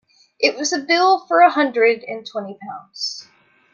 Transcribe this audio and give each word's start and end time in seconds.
It 0.39 0.57
was 0.57 0.73
a 0.73 0.79
bill 0.79 1.27
for 1.27 1.41
a 1.41 1.51
hundred 1.51 2.01
and 2.05 2.25
twenty 2.25 2.57
pounds. 2.59 3.27